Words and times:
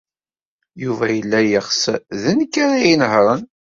Yuba 0.83 1.05
yella 1.15 1.39
yeɣs 1.49 1.83
d 2.21 2.23
nekk 2.37 2.53
ara 2.65 2.77
inehṛen. 2.91 3.41